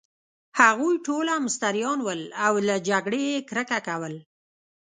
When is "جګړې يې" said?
2.89-3.37